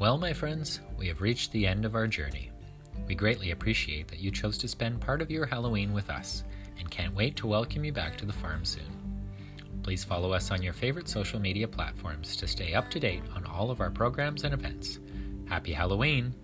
[0.00, 2.50] Well, my friends, we have reached the end of our journey.
[3.06, 6.42] We greatly appreciate that you chose to spend part of your Halloween with us
[6.78, 9.20] and can't wait to welcome you back to the farm soon.
[9.82, 13.44] Please follow us on your favorite social media platforms to stay up to date on
[13.44, 15.00] all of our programs and events.
[15.44, 16.34] Happy Halloween!